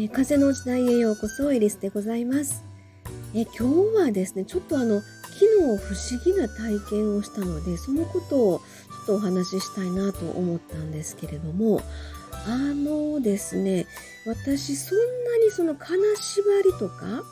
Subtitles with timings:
[0.00, 2.64] えー、風の時代へようこそエリスでございます。
[3.34, 11.82] え今日はですね、ちょっとあの、昨日不思議な体験をしたので、そのことをちょっとお話ししたいなと思ったんですけれども、
[12.46, 13.86] あのですね、
[14.26, 15.04] 私そんな
[15.44, 17.22] にその金縛りとか、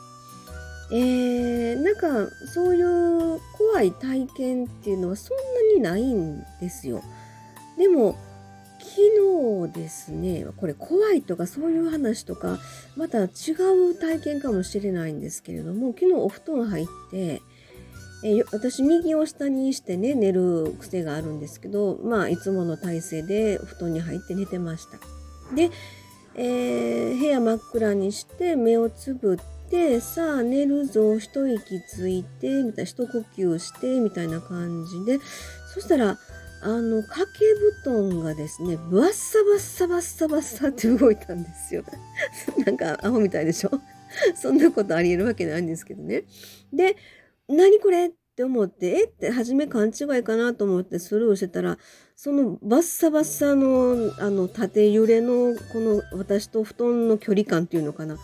[0.91, 7.01] えー、なんかそういう怖い体験っていうのはそんなにないんですよ。
[7.79, 8.15] でも、
[8.79, 12.59] 昨日ですね、これ怖いとかそういう話とか、
[12.95, 13.27] また違
[13.91, 17.41] う体験かもしれないんですけれども、昨日お布団入って、
[18.23, 24.97] え私右を下にしてね、寝る癖があるんですけど、まあいつもの体勢で布団に入って寝てました。
[25.55, 25.71] で、
[26.35, 35.19] えー、部屋真っ暗にして目をつぶってさあ寝るぞ一息ついてみたいな一呼吸してみたいな感じで
[35.73, 36.17] そしたら
[36.61, 37.45] あの、掛け
[37.83, 41.83] 布団がですね、バッサバッサバッサバッサって動いたんですよ。
[42.65, 43.71] なんか、アホみたいでしょ？
[44.35, 46.23] そんなことあり得るわけないんですけどね。
[46.73, 46.95] で、
[47.47, 49.03] 何これって思って、え？
[49.05, 51.77] って初め勘違いかなと思ってスルーしてたら、
[52.15, 58.17] そのバッサバッサの、あの、縦揺れの、この私と布団の距離感っていうのかな。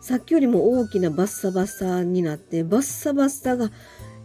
[0.00, 3.70] さっきよりも大きなバッサバッサになって、バッサバッサが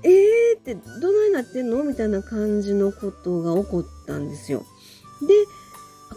[0.09, 1.83] えーってどないなってんの？
[1.83, 4.66] みたいな感じのことが起こったんですよ。
[5.22, 5.33] で、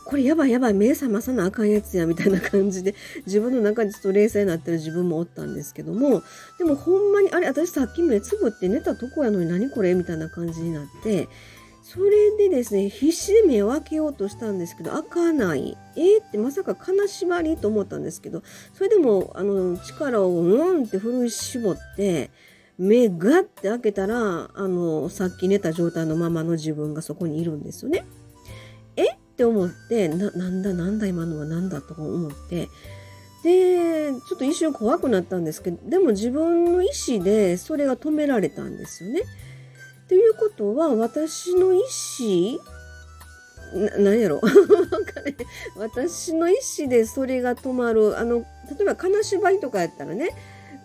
[0.04, 2.94] これやばいやばい、目覚まさなあかんやつや、みたいな感じで、
[3.26, 6.22] 自分の中でちょっと冷静になってる自分もおったんですけども、
[6.58, 9.94] でもほんまに、あれ、私さっき目つぶって寝たとこやのに何これ？
[9.94, 11.28] みたいな感じになって、
[11.82, 15.76] それでですね、必死で目を開けようとしたんですけど、開かない。
[15.96, 17.56] えー、ってまさか金縛り？
[17.56, 22.30] と思ったんですけど、それでも、あの、力をうんって振り絞って、
[22.80, 28.06] 目がって開けたら、あの、さっき寝た状態のままの自分がそこにいるんですよね。
[28.96, 29.12] え？
[29.12, 32.68] って思って、な、なんだなんだ今のはなんだとか思って、
[33.44, 39.24] で、ちょっと一瞬怖くなったんですけど、でも自分の意思でそれが止められたんですよね。
[40.08, 41.82] ということは、私の意
[42.18, 42.58] 思、
[43.74, 44.40] な何やろ？
[45.76, 48.18] 私の意思でそれが止まる。
[48.18, 48.46] あの、例
[48.80, 50.30] えば金縛りとかやったらね、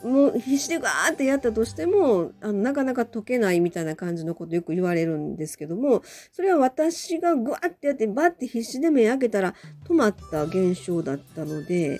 [0.03, 9.53] もう必死でガーってやったとしてもあのなかなか解けないみたいな感じのことよく言われるんですけどもそれは私がグワッてやってバッて必死で目開けたら
[9.88, 12.00] 止まった現象だったので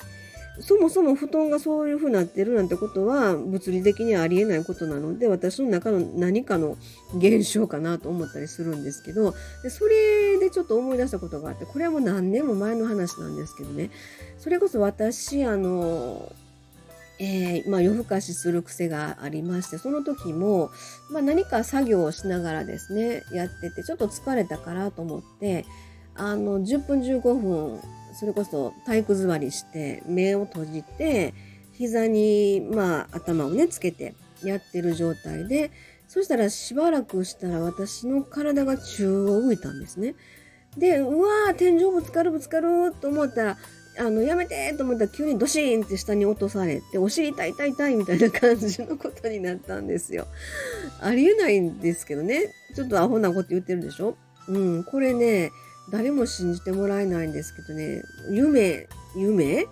[0.59, 6.77] そもそも布団がそういう風になってるなんてことは物理的にはありえないことなので私の中の何かの
[7.17, 9.33] 現象かなと思ったりするんですけど
[9.63, 13.89] でそれでちょっと思い出したことがあってこれはもう何年も前の話なんですけどね。
[14.38, 16.31] それこそ私あの
[17.19, 20.69] えー、まあ、夜更かしする癖がありましてその時も、
[21.09, 25.65] まあ、何か作業をしながらですねやっててちょっと疲れたからと思って
[26.15, 27.79] あの10分15分
[28.13, 31.33] それこそ体育座りして目を閉じて
[31.73, 35.71] 膝に、まあ、頭をねつけてやってる状態で
[36.07, 40.15] そしたらしばらくしたら私の体が宙を浮いたんですね。
[40.77, 43.57] でうわー天井ぶつかるぶつかると思ったら
[43.97, 50.28] あの、やめてと思ったら急にドシーンって下に落とされて、お尻痛い痛い痛いみたいな感じのことになったんですよ。
[51.01, 52.53] ありえないんですけどね。
[52.75, 54.17] ちょっとアホなこと言ってるでしょ？
[54.47, 55.51] うん、これね、
[55.91, 58.01] 誰も信じてもらえないんですけどね、
[58.31, 59.66] 夢、夢？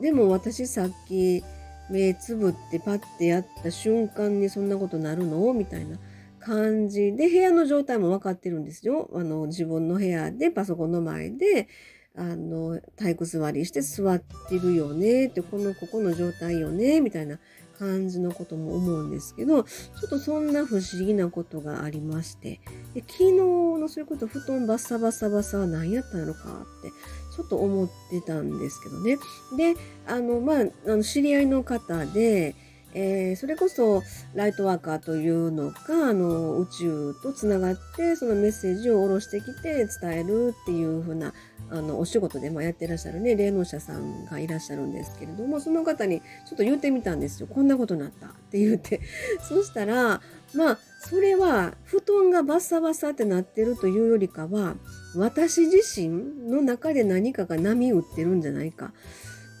[0.00, 1.42] でも私さっき
[1.90, 5.52] 目つぶってパッてやった瞬間にそんなことなるの？
[5.52, 5.96] みたいな
[6.40, 9.10] 感じで、部屋の状態も分かってるんですよ。
[9.14, 11.68] あの、自分の部屋でパソコンの前で、
[12.16, 17.38] あの体育座りして座ってるよねってこのここの状態よねみたいな
[17.78, 19.70] 感じのことも思うんですけどちょ
[20.06, 22.60] っとそんな不思議なことがありまして
[22.94, 26.40] で昨日のそういうこと布団バサバサバサは何やったのか
[26.80, 26.90] って
[27.34, 29.16] ちょっと思ってたんですけどね。
[29.56, 32.54] であのまああの知り合いの方で
[32.94, 34.02] えー、それこそ
[34.34, 41.32] ライトワーカーというのがあの宇宙とつながってそのメッセージを下ろしてきて伝えるっていう風な
[41.70, 49.00] あのお仕事で、まあ、やってらっしゃるね霊能者さんがいらっしゃるんですけれどもその方にちょっと言ってみたんですよこんなことになったって言って
[49.48, 50.20] そしたら
[50.54, 50.78] まあ
[51.08, 54.74] それは布団がバッサバサってなってるというよりかは
[55.14, 58.92] 私自身の中で何かが波打ってるんじゃないか。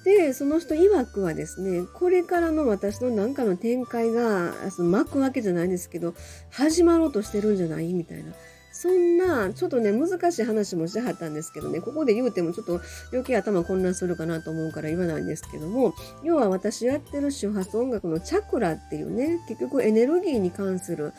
[0.04, 6.14] で、その人曰くはですね、これからの私の何かの展開が、その巻くわけじゃないですけど、
[6.50, 8.32] 始まろうとしてるんじゃないみたいな。
[8.72, 12.80] そんな、ちょっとね、難しい話もしてはったんですけどね、ここで言うてもちょっと
[13.12, 15.92] 余計頭混乱するかなと思うから言わないんですけども、
[16.22, 21.12] 要は私やってる周波数音楽のチャクラっていうね、結局エネルギーに関する、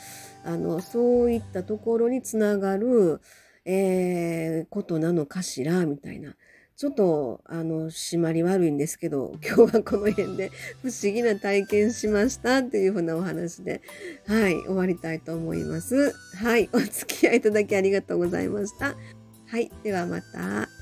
[0.44, 3.22] あの、そういったところにつながる、
[3.66, 6.36] えー、ことなのかしら、みたいな。
[6.82, 10.50] ちょっと、あの、締まり悪いんですけど、 今日はこの辺で
[10.82, 13.84] 不思議な体験しましたっていうふうなお話で、
[14.26, 16.12] はい、終わりたいと思います。
[16.38, 18.96] はい、お付き合いいただきありがとうございました。
[19.46, 20.81] はい、ではまた。